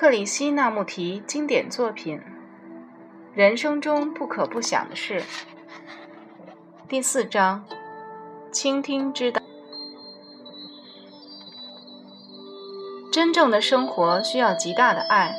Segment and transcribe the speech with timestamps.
[0.00, 2.22] 克里希那穆提经典作品：
[3.34, 5.22] 人生中不可不想的事。
[6.88, 7.66] 第四章：
[8.50, 9.42] 倾听之道。
[13.12, 15.36] 真正的生活需要极大的爱，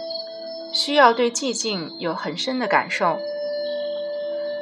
[0.72, 3.18] 需要对寂静有很深的感受，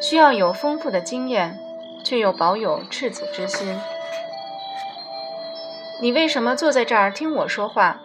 [0.01, 1.59] 需要有丰富的经验，
[2.05, 3.77] 却又保有赤子之心。
[6.01, 7.99] 你为什么坐在这儿听我说话？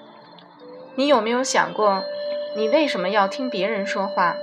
[0.97, 2.05] 你有没有想过，
[2.57, 4.37] 你为什么要听别人说话？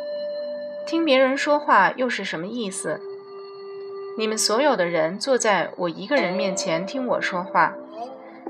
[0.86, 3.00] 听别人说话又是什么意思？
[4.18, 7.74] 你们所有的人坐在我一个人面前听我说话，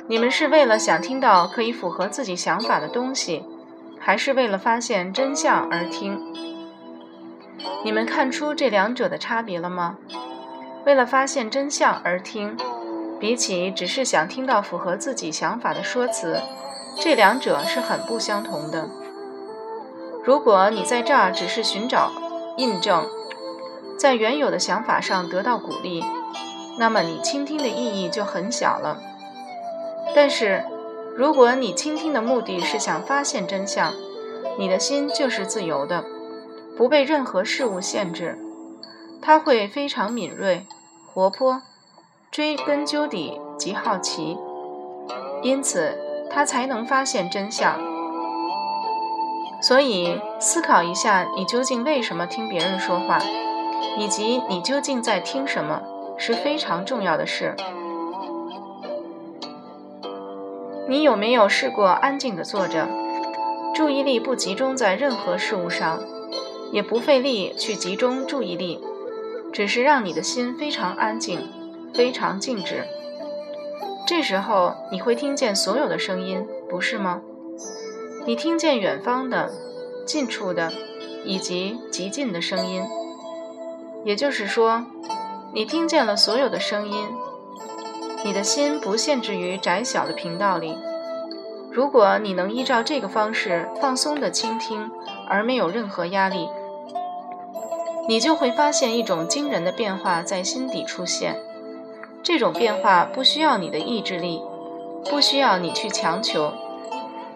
[0.07, 3.45] 你们是为了想听到可以符合自己想法的东西，
[3.99, 6.19] 还是为了发现真相而听？
[7.85, 9.97] 你们看出这两者的差别了吗？
[10.85, 12.57] 为了发现真相而听。
[13.19, 16.41] 比起只是想听到符合自己想法的说辞，
[17.03, 18.87] 这两者是很不相同的。
[20.23, 22.11] 如果你在这儿只是寻找
[22.57, 23.09] 印证，
[23.97, 26.05] 在原有的想法上得到鼓励，
[26.77, 29.01] 那么你倾听的意义就很小了。
[30.13, 30.63] 但是，
[31.15, 33.95] 如果你倾听的目的是想发现真相，
[34.59, 36.05] 你的心就是自由的，
[36.77, 38.37] 不被任何事物限制，
[39.23, 40.67] 它会非常敏锐、
[41.11, 41.63] 活泼。
[42.29, 44.37] 追根究底，极好奇，
[45.41, 45.97] 因此
[46.33, 47.79] 他才能发现真相。
[49.61, 53.19] 所以，思考一下，你究竟为什么听别人说话，
[53.97, 55.81] 以及你究竟在听什么，
[56.17, 57.55] 是非常重要的事。
[60.87, 62.87] 你有没有试过安静地坐着，
[63.73, 66.01] 注意力不集中在任何事物上，
[66.71, 68.81] 也不费力去集中注意力，
[69.53, 71.39] 只是让你的心非常安静？
[71.93, 72.85] 非常静止，
[74.07, 77.21] 这时候你会听见所有的声音，不是吗？
[78.25, 79.51] 你听见远方的、
[80.05, 80.71] 近处的
[81.23, 82.83] 以及极近的声音，
[84.03, 84.85] 也就是说，
[85.53, 87.07] 你听见了所有的声音。
[88.23, 90.77] 你的心不限制于窄小的频道里。
[91.71, 94.91] 如果你能依照这个方式放松地倾听，
[95.27, 96.49] 而没有任何压力，
[98.07, 101.39] 你就会发现一种惊人的变化在心底出现。
[102.23, 104.41] 这种变化不需要你的意志力，
[105.09, 106.53] 不需要你去强求。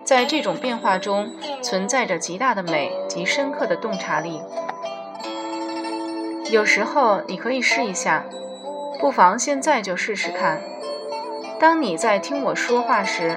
[0.04, 1.32] 在这种变化中
[1.64, 4.40] 存在着极大的美及深刻的洞察力。
[6.52, 8.24] 有时候你可以试一下，
[9.00, 10.62] 不妨现在就试试看。
[11.60, 13.36] 当你在听我说话时，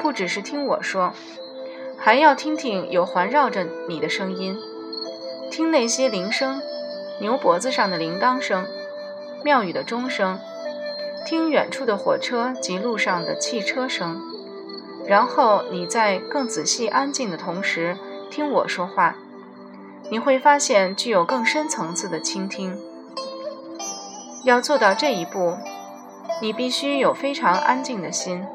[0.00, 1.12] 不只是听我说，
[1.98, 4.56] 还要听听有环绕着你的声音，
[5.50, 6.62] 听那些铃声，
[7.20, 8.66] 牛脖子上的铃铛声，
[9.44, 10.38] 庙宇的钟声。
[11.26, 14.22] 听远处的火车及路上的汽车声，
[15.04, 17.98] 然后你在更仔细、安静的同时
[18.30, 19.16] 听我说话，
[20.08, 22.78] 你会发现具有更深层次的倾听。
[24.44, 25.56] 要做到这一步，
[26.40, 28.46] 你必须有非常安静的心。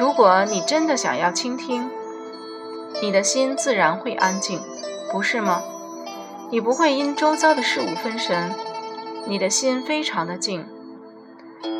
[0.00, 1.90] 如果你真的想要倾听，
[3.02, 4.58] 你的心自然会安静，
[5.12, 5.62] 不是吗？
[6.50, 8.54] 你不会因周遭的事物分神，
[9.26, 10.64] 你的心非常的静。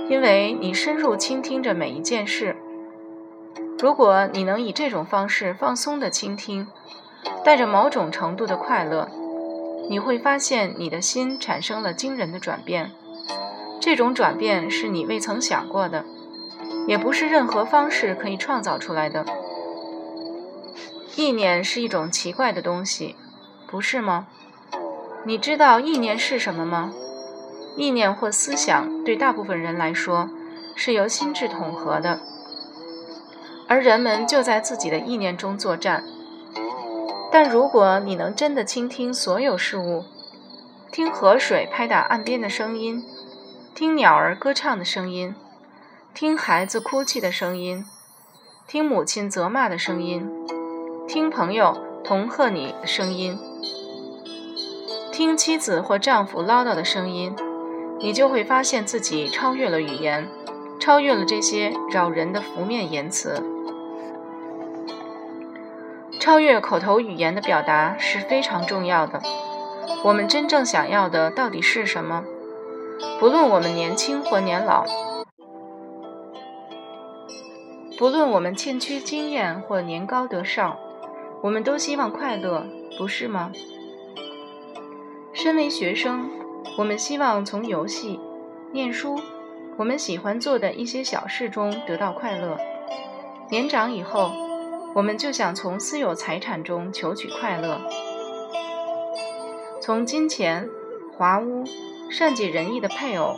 [0.08, 2.56] 因为你深入倾听着每一件事，
[3.78, 6.66] 如果你能以这种方式放松地倾听，
[7.44, 9.08] 带着某种程度的快乐，
[9.91, 12.91] 你会发现你的心产生了惊人的转变。
[13.80, 16.04] 这种转变是你未曾想过的，
[16.86, 19.25] 也不是任何方式可以创造出来的。
[21.16, 23.14] 意念是一种奇怪的东西，
[23.66, 24.26] 不是吗？
[25.25, 26.92] 你知道意念是什么吗？
[27.78, 30.28] 意念或思想对大部分人来说
[30.75, 32.21] 是由心智统合的，
[33.69, 36.03] 而人们就在自己的意念中作战。
[37.31, 40.05] 但如果你能真的倾听所有事物，
[40.91, 43.05] 听河水拍打岸边的声音，
[43.76, 45.37] 听鸟儿歌唱的声音，
[46.12, 47.85] 听孩子哭泣的声音，
[48.67, 50.29] 听母亲责骂的声音，
[51.06, 53.38] 听朋友同贺你的声音，
[55.12, 57.32] 听妻子或丈夫唠叨的声音。
[58.00, 60.29] 你就会发现自己超越了语言，
[60.79, 63.43] 超越了这些扰人的浮面言辞。
[66.21, 69.21] 超越口头语言的表达是非常重要的。
[70.05, 72.25] 我们真正想要的到底是什么？
[73.19, 74.85] 不论我们年轻或年老，
[77.99, 80.79] 不论我们欠缺经验或年高德少，
[81.43, 82.65] 我们都希望快乐，
[82.97, 83.50] 不是吗？
[85.33, 86.38] 身为学生。
[86.78, 88.20] 我们希望从游戏、
[88.72, 89.19] 念书、
[89.76, 92.56] 我们喜欢做的一些小事中得到快乐。
[93.50, 94.30] 年长以后，
[94.94, 97.80] 我们就想从私有财产中求取快乐，
[99.82, 100.70] 从金钱、
[101.16, 101.64] 华屋、
[102.08, 103.34] 善解人意的配偶，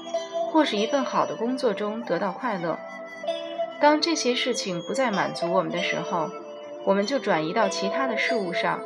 [0.52, 2.78] 或是一份好的工作中得到快乐。
[3.80, 6.28] 当这些事情不再满足我们的时候，
[6.84, 8.80] 我们就转移到其他的事物上。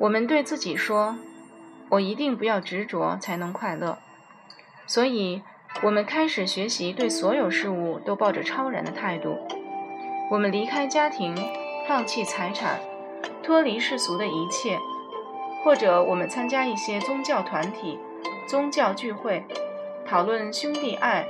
[0.00, 1.16] 我们对自己说
[1.90, 3.98] ：“我一定不要执着，才能快乐。”
[4.86, 5.42] 所以，
[5.82, 9.38] 我们开始学习对所有事物都抱着超然的态度。
[10.30, 11.34] 我们离开家庭，
[11.86, 12.80] 放弃财产，
[13.42, 14.78] 脱离世俗的一切，
[15.64, 17.98] 或者我们参加一些宗教团体、
[18.46, 19.44] 宗教聚会，
[20.06, 21.26] 讨论兄弟爱，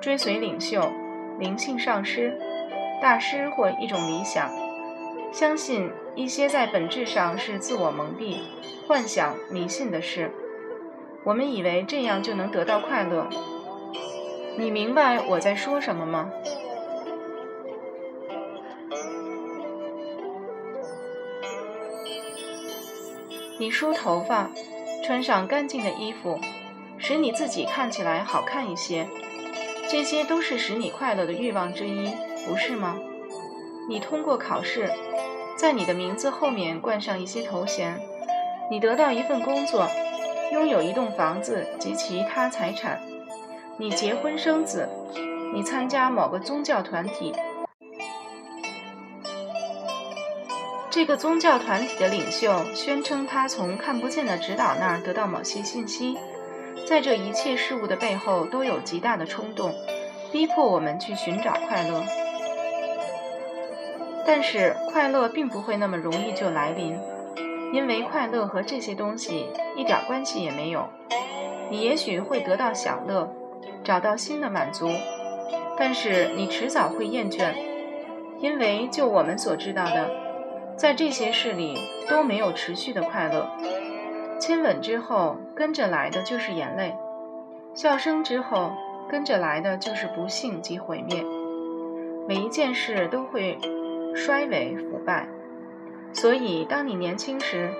[0.00, 0.90] 追随领袖、
[1.38, 2.38] 灵性上师、
[3.00, 4.67] 大师或一种理想。
[5.32, 8.38] 相信一些在本质上是自我蒙蔽、
[8.86, 10.30] 幻想、迷信的事，
[11.24, 13.28] 我们以为这样就能得到快乐。
[14.56, 16.32] 你明白我在说什么吗？
[23.60, 24.50] 你梳头发，
[25.04, 26.40] 穿上干净的衣服，
[26.96, 29.06] 使你自己看起来好看一些，
[29.88, 32.10] 这些都是使你快乐的欲望之一，
[32.46, 32.98] 不是吗？
[33.88, 34.90] 你通过考试。
[35.58, 38.00] 在你的名字后面冠上一些头衔，
[38.70, 39.88] 你得到一份工作，
[40.52, 43.00] 拥有一栋房子及其他财产，
[43.76, 44.88] 你结婚生子，
[45.52, 47.34] 你参加某个宗教团体，
[50.90, 56.16] 这个宗教团体的领袖宣称他从看不见的指导那儿得到某些信息，
[56.86, 59.74] 在这一切事物的背后都有极大的冲动，
[60.30, 62.04] 逼迫我们去寻找快乐。
[64.28, 66.94] 但是快乐并不会那么容易就来临，
[67.72, 70.86] 因为快乐和这些东西一点关系也没有。
[71.70, 73.32] 你也许会得到享乐，
[73.82, 74.90] 找到新的满足，
[75.78, 77.54] 但是你迟早会厌倦，
[78.38, 80.10] 因为就我们所知道的，
[80.76, 83.48] 在这些事里都没有持续的快乐。
[84.38, 86.94] 亲吻之后跟着来的就是眼泪，
[87.72, 88.72] 笑声之后
[89.08, 91.24] 跟着来的就是不幸及毁灭。
[92.28, 93.58] 每一件事都会。
[94.18, 95.28] 衰微腐败，
[96.12, 97.70] 所以当你年轻时，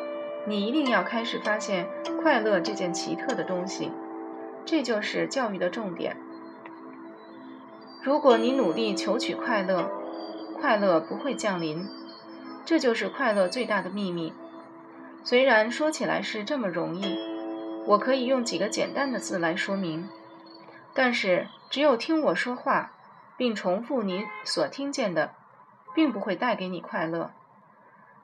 [0.46, 1.88] 你一定要开始发现
[2.22, 3.90] 快乐这件奇特的东西。
[4.64, 6.16] 这就是教育的重点。
[8.02, 9.90] 如果你努力求取快乐，
[10.54, 11.86] 快乐不会降临。
[12.64, 14.32] 这就是快乐最大的秘密。
[15.24, 17.18] 虽然说起来是这么容易，
[17.84, 20.08] 我可以用几个简单的字来说明，
[20.94, 22.92] 但是只有听我说话，
[23.36, 25.32] 并重复你所听见的。
[25.98, 27.32] 并不会带给你快乐。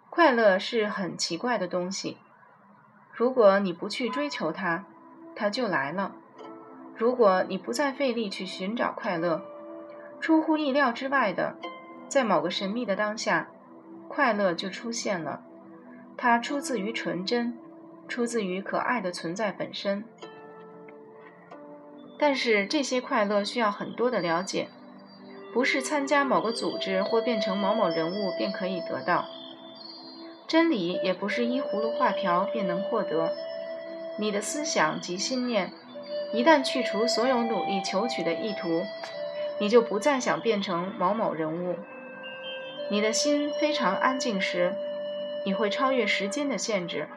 [0.08, 2.18] 快乐是很奇怪的东西，
[3.12, 4.84] 如果你不去追求它，
[5.34, 6.12] 它就来了；
[6.94, 9.42] 如果你不再费力去寻找快乐，
[10.20, 11.56] 出乎意料之外的，
[12.06, 13.48] 在某个神秘的当下，
[14.06, 15.42] 快乐就出现了。
[16.16, 17.58] 它出自于纯真，
[18.06, 20.04] 出自于可爱的存在本身。
[22.20, 24.68] 但是这些快乐需要很多的了解。
[25.54, 29.24] 不是参加某个组织或变成某某人物便可以得到
[30.48, 33.32] 真理，也不是依葫芦画瓢便能获得。
[34.18, 35.72] 你的思想及信念，
[36.32, 38.84] 一旦去除所有努力求取的意图，
[39.60, 41.76] 你就不再想变成某某人物。
[42.90, 44.74] 你的心非常安静时，
[45.46, 47.08] 你会超越时间的限制，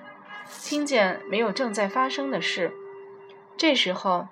[0.63, 2.71] 听见没有正在发生的事，
[3.57, 4.27] 这时候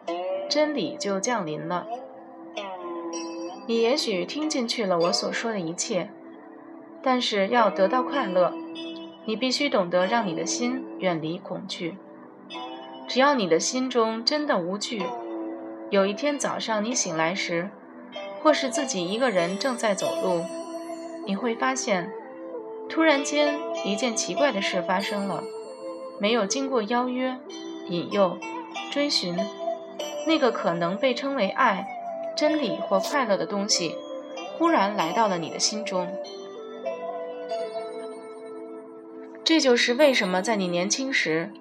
[0.47, 1.87] 真理就降临了。
[3.67, 6.09] 你也许听进去了我所说的一切，
[7.01, 8.53] 但是要得到快乐，
[9.25, 11.97] 你必须懂得让你的心远离恐惧。
[13.07, 15.03] 只要你的心中真的无惧，
[15.89, 17.69] 有一天早上你醒来时，
[18.41, 20.43] 或是自己一个人正在走路，
[21.25, 22.11] 你会发现，
[22.87, 25.43] 突然间一件奇怪的事发生了。
[26.19, 27.37] 没有经过邀约、
[27.89, 28.37] 引诱、
[28.91, 29.35] 追寻，
[30.27, 31.87] 那个可能被称为爱。
[32.35, 33.95] 真理或快乐的东西，
[34.57, 36.07] 忽然来到了你的心中。
[39.43, 41.51] 这就是为什么在你年轻时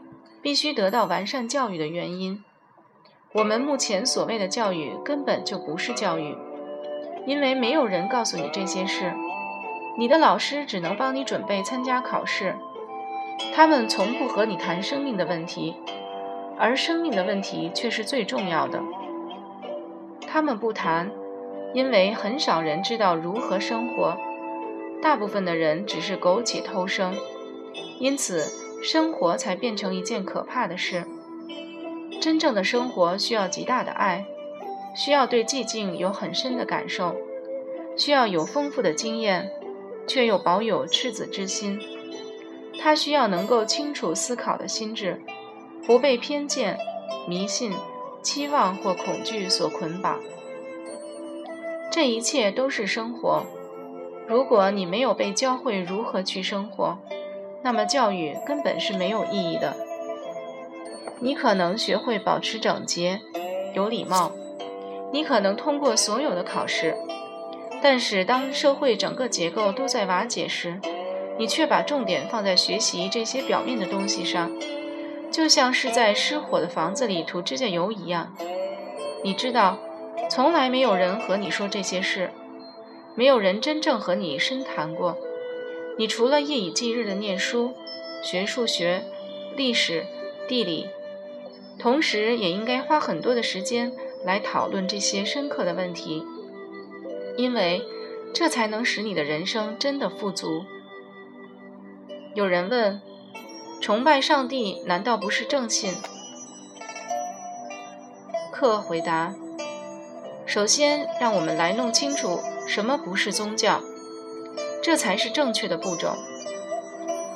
[0.41, 2.43] 必须得到完善教育的原因。
[3.33, 6.37] 我们目前所谓的教育根本就不是教育，
[7.27, 9.13] 因为没有人告诉你这些事。
[9.99, 12.57] 你的老师只能帮你准备参加考试，
[13.55, 15.77] 他们从不和你谈生命的问题，
[16.59, 18.81] 而生命的问题却是最重要的。
[20.35, 21.13] 他们不谈，
[21.75, 24.17] 因为很少人知道如何生活，
[25.01, 27.15] 大部分的人只是苟且偷生，
[28.01, 28.45] 因此
[28.83, 31.05] 生活才变成一件可怕的事。
[32.21, 34.27] 真正的生活需要极大的爱，
[34.97, 37.15] 需要对寂静有很深的感受，
[37.97, 39.53] 需要有丰富的经验，
[40.09, 41.79] 却又保有赤子之心。
[42.81, 45.23] 他需要能够清楚思考的心智，
[45.87, 46.77] 不被偏见、
[47.29, 47.73] 迷信、
[48.25, 50.19] 期望或恐惧所捆绑。
[51.93, 53.45] 这一切都是生活。
[54.27, 56.99] 如果你没有被教会如何去生活，
[57.63, 59.77] 那么教育根本是没有意义的。
[61.21, 63.21] 你可能学会保持整洁、
[63.75, 64.33] 有礼貌，
[65.13, 66.97] 你可能通过所有的考试，
[67.83, 70.81] 但是当社会整个结构都在瓦解时，
[71.39, 74.51] 你却把重点放在学习这些表面的东西上，
[75.35, 78.33] 就像是在失火的房子里涂指甲油一样。
[79.25, 79.81] 你知道，
[80.31, 82.31] 从来没有人和你说这些事。
[83.17, 85.19] 没有人真正和你深谈过，
[85.99, 87.75] 你除了夜以继日的念书、
[88.23, 89.03] 学数学、
[89.57, 90.07] 历史、
[90.47, 90.87] 地理，
[91.81, 93.93] 同时也应该花很多的时间
[94.25, 96.25] 来讨论这些深刻的问题，
[97.37, 97.83] 因为
[98.33, 100.65] 这才能使你的人生真的富足。
[102.35, 103.01] 有人问：
[103.85, 105.93] 崇拜上帝难道不是正信？
[108.51, 109.35] 克回答：
[110.47, 112.41] 首先，让我们来弄清楚。
[112.67, 113.83] 什么不是宗教？
[114.83, 116.17] 这才是正确的步骤。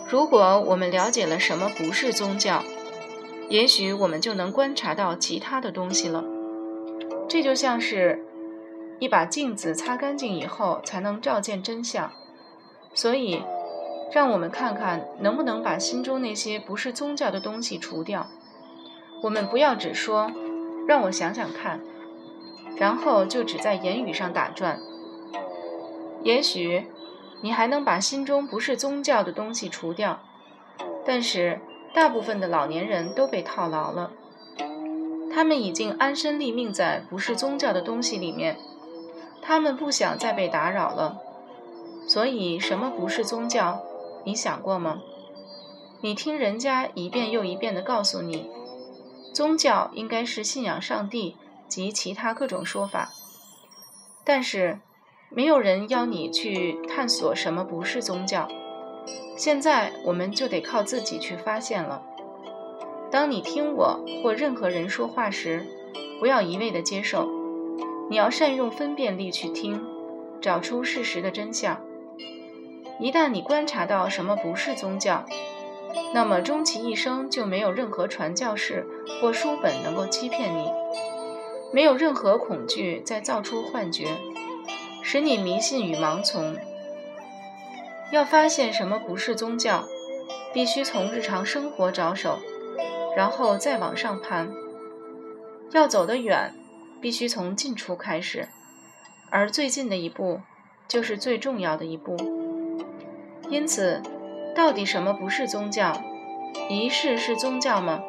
[0.08, 2.64] 如果我们了解了什么不是宗教，
[3.50, 6.24] 也许我们就能观察到其他的东西了。
[7.28, 8.24] 这就像是
[8.98, 12.10] 一把镜子，擦干净以后才能照见真相。
[12.94, 13.42] 所以，
[14.12, 18.26] 让我们看看能不能把心中那些不是宗教的东西除掉。
[19.22, 20.30] 我们不要只说
[20.86, 21.80] “让我想想看”，
[22.78, 24.78] 然后就只在言语上打转。
[26.22, 26.86] 也许
[27.42, 30.20] 你还能把心中不是宗教的东西除掉，
[31.04, 31.60] 但是
[31.92, 34.12] 大部分的老年人都被套牢了。
[35.30, 38.56] 他们已经安身立命在不是宗教的东西里面，
[39.42, 41.18] 他们不想再被打扰了。
[42.06, 43.82] 所以，什么不是宗教？
[44.24, 45.00] 你想过吗？
[46.00, 48.50] 你听人家一遍又一遍地告诉你，
[49.34, 53.10] 宗教应该是信仰上帝及其他各种说法，
[54.24, 54.80] 但是。
[55.30, 58.48] 没有人邀你去探索什么不是宗教，
[59.36, 62.02] 现在我们就得靠自己去发现了。
[63.10, 65.66] 当你听我或任何人说话时，
[66.18, 67.28] 不要一味的接受，
[68.08, 69.78] 你要善用分辨力去听，
[70.40, 71.78] 找出事实的真相。
[73.00, 75.24] 一旦你观察到什么不是宗教，
[76.12, 78.86] 那么终其一生就没有任何传教士
[79.20, 80.70] 或书本能够欺骗你，
[81.72, 84.16] 没有任何恐惧在造出幻觉。
[85.02, 86.56] 使你迷信与盲从。
[88.10, 89.84] 要发现什么不是宗教，
[90.52, 92.38] 必须从日常生活着手，
[93.16, 94.52] 然后再往上攀。
[95.72, 96.52] 要走得远，
[97.00, 98.48] 必须从近处开始，
[99.30, 100.40] 而最近的一步
[100.86, 102.47] 就是最重要的一步。
[103.50, 104.02] 因此，
[104.54, 105.92] 到底什么不是宗教？
[106.68, 108.02] 仪式是宗教吗？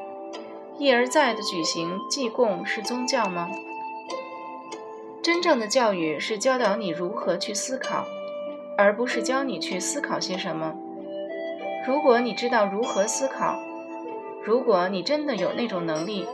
[0.77, 3.49] 一而再的举行祭供是宗教吗？
[5.21, 8.05] 真正的教育是教导你如何去思考，
[8.77, 10.73] 而不是教你去思考些什么。
[11.85, 13.59] 如果你知道如何思考，
[14.43, 16.25] 如果你真的有那种能力，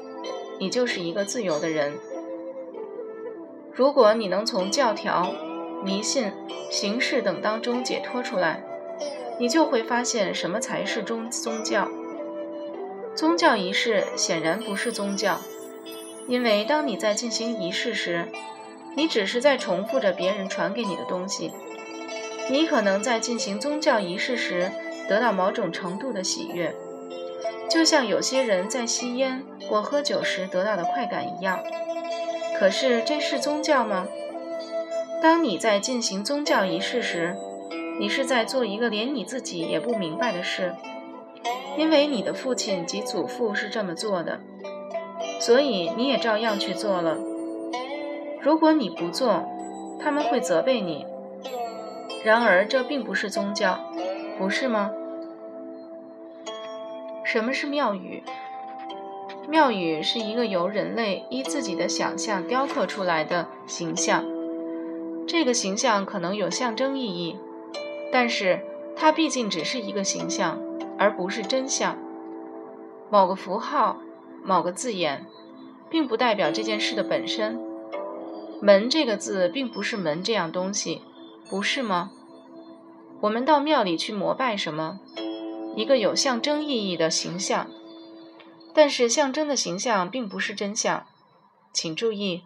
[0.60, 1.94] 你就是一个自由的人。
[3.74, 5.32] 如果你能从教条、
[5.84, 6.32] 迷信、
[6.72, 8.64] 形式等当中解脱出来，
[9.40, 11.88] 你就会发现什么才是宗宗教。
[13.16, 15.40] 宗教仪式显然不是宗教，
[16.28, 18.28] 因为当你在进行仪式时，
[18.96, 21.52] 你只是在重复着别人传给你的东西。
[22.50, 24.72] 你可能在进行宗教仪式时
[25.08, 26.76] 得到某种程度的喜悦，
[27.70, 31.60] 就像有些人在吸烟或喝酒时得到的快感一样。
[32.60, 34.08] 可是这是宗教吗？
[35.22, 37.36] 当你在进行宗教仪式时，
[38.00, 40.76] 你是在做一个连你自己也不明白的事，
[41.78, 44.40] 因为你的父亲及祖父是这么做的，
[45.40, 47.18] 所以你也照样去做了。
[48.42, 49.44] 如果你不做，
[50.00, 51.06] 他们会责备你。
[52.24, 53.80] 然而，这并不是宗教，
[54.38, 54.92] 不是吗？
[57.24, 58.24] 什么是庙宇？
[59.48, 64.26] 庙宇是一个由人类依自己的想象雕刻出来的形象。
[65.28, 67.38] 这个形象可能有象征意义，
[68.12, 70.62] 但是它毕竟只是一个形象，
[70.98, 71.98] 而不是真相。
[73.10, 74.00] 某个符号、
[74.44, 75.26] 某个字眼，
[75.90, 77.60] 并不代表这件事的本身。
[78.62, 81.02] 门这个字并不是门这样东西，
[81.50, 82.12] 不是吗？
[83.22, 85.00] 我们到庙里去膜拜什么？
[85.76, 87.70] 一个有象征意义的形象，
[88.74, 91.06] 但是象征的形象并不是真相。
[91.74, 92.44] 请注意，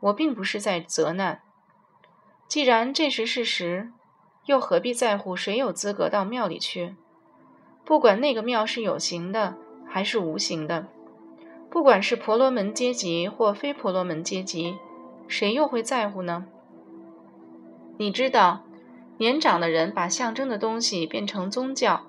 [0.00, 1.42] 我并不是在责难。
[2.48, 3.92] 既然这是事实，
[4.46, 6.94] 又何必在乎谁有资格到庙里去？
[7.84, 10.86] 不管那个庙是有形的还是无形的，
[11.70, 14.76] 不管是婆罗门阶级或非婆罗门阶级，
[15.28, 16.46] 谁又会在乎呢？
[17.98, 18.64] 你知道，
[19.18, 22.02] 年长的人把象征的东西变成宗教，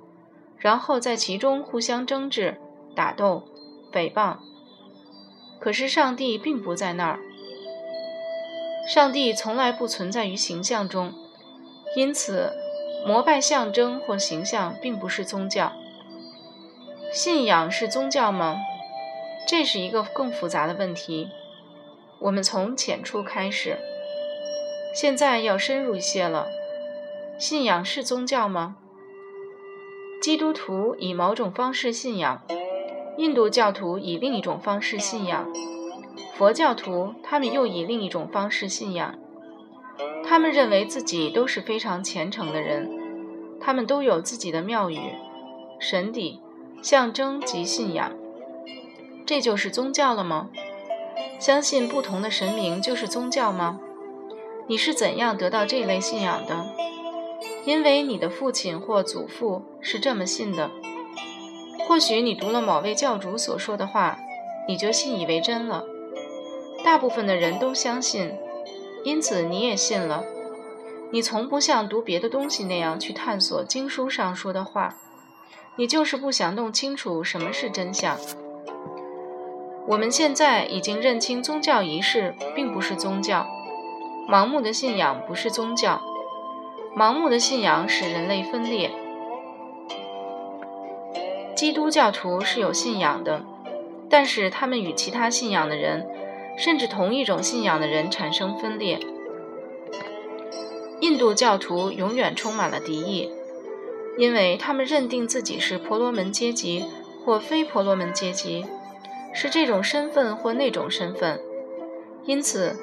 [0.57, 2.57] 然后在其中互相争执、
[2.95, 3.43] 打斗、
[3.91, 4.37] 诽谤。
[5.59, 7.19] 可是上帝并不在那儿，
[8.87, 11.13] 上帝从来不存在于形象中，
[11.95, 12.51] 因此
[13.05, 15.71] 膜拜象征或形象并不是宗教。
[17.11, 18.57] 信仰是宗教吗？
[19.47, 21.29] 这是一个更复杂的问题。
[22.19, 23.77] 我们从浅处开始。
[24.93, 26.47] 现在要深入一些了。
[27.37, 28.77] 信仰是宗教吗？
[30.21, 32.41] 基督徒以某种方式信仰，
[33.17, 35.45] 印度教徒以另一种方式信仰，
[36.35, 39.19] 佛教徒他们又以另一种方式信仰。
[40.27, 42.89] 他们认为自己都是非常虔诚的人，
[43.59, 44.99] 他们都有自己的庙宇、
[45.79, 46.41] 神邸、
[46.81, 48.11] 象征及信仰。
[49.25, 50.49] 这就是宗教了吗？
[51.39, 53.79] 相信不同的神明就是宗教吗？
[54.67, 56.65] 你是怎样得到这类信仰的？
[57.65, 60.71] 因为你的父亲或祖父是这么信的。
[61.87, 64.17] 或许你读了某位教主所说的话，
[64.67, 65.83] 你就信以为真了。
[66.83, 68.31] 大部分的人都相信，
[69.05, 70.23] 因此你也信了。
[71.11, 74.95] 你从不像读别的东西那样去探索经书上说的话，
[75.75, 78.17] 你就是不想弄清楚什么是真相。
[79.87, 83.45] 我们现在已经认清宗教仪式并不是宗教。
[84.27, 86.01] 盲目的信仰不是宗教，
[86.97, 88.91] 盲目的信仰使人类分裂。
[91.55, 93.45] 基督教徒是有信仰的，
[94.09, 96.09] 但是他们与其他信仰的人，
[96.57, 98.99] 甚至同一种信仰的人产生分裂。
[101.01, 103.31] 印度教徒永远充满了敌意，
[104.17, 106.85] 因为他们认定自己是婆罗门阶级
[107.23, 108.65] 或非婆罗门阶级，
[109.33, 111.39] 是这种身份或那种身份，
[112.25, 112.75] 因此。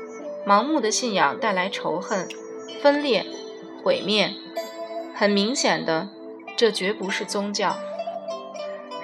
[0.45, 2.27] 盲目的信仰带来仇恨、
[2.83, 3.25] 分裂、
[3.85, 4.35] 毁灭。
[5.15, 6.09] 很明显的，
[6.57, 7.77] 这绝不是宗教。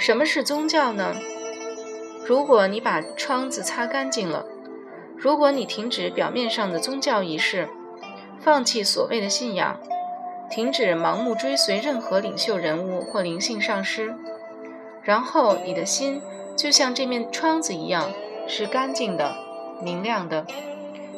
[0.00, 1.14] 什么是宗教呢？
[2.26, 4.46] 如果你把窗子擦干净了，
[5.20, 7.68] 如果你停止表面上的宗教仪式，
[8.40, 9.80] 放弃所谓的信仰，
[10.48, 14.14] 停止盲目追随任何领袖人物或灵性上师，
[15.02, 16.22] 然后你的心
[16.56, 18.12] 就像这面窗子一样，
[18.46, 19.34] 是干净的、
[19.82, 20.46] 明亮的。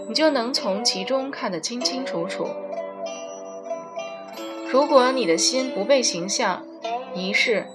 [0.08, 2.48] 你就能从其中看得清清楚楚。
[4.70, 6.64] 如果你的心不被形象、
[7.14, 7.66] 仪式、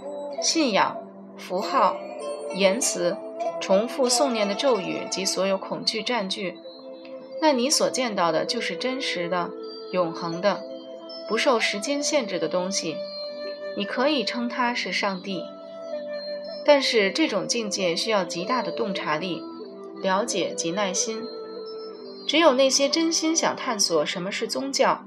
[0.42, 0.98] 信仰、
[1.38, 1.96] 符号、
[2.56, 3.16] 言辞、
[3.60, 6.58] 重复诵念的咒语及所有恐惧占据，
[7.42, 9.50] 那你所见到的就是真实的、
[9.92, 10.62] 永恒的、
[11.28, 12.96] 不受时间限制的东西。
[13.78, 15.44] 你可以称它是上帝，
[16.66, 19.42] 但是这种境界需要极大的洞察力、
[20.02, 21.24] 了解及耐心。
[22.28, 25.04] 只有那些真心想探索什么是宗教，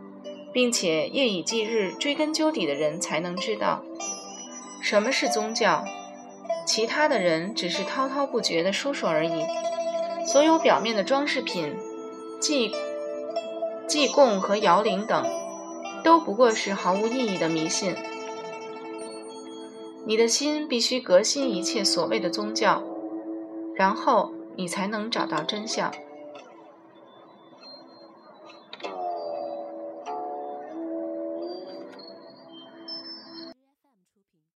[0.52, 3.82] 并且夜以继日追根究底的人，才能知道
[4.82, 5.84] 什么是宗教。
[6.68, 9.42] 其他的人只是滔滔不绝的说说而已。
[10.26, 11.74] 所有表面的装饰品、
[12.38, 12.74] 祭
[13.86, 15.24] 祭供和摇铃等，
[16.04, 17.96] 都不过是毫无意义的迷信。
[20.04, 22.82] 你的心必须革新一切所谓的宗教，
[23.74, 25.90] 然后你才能找到真相。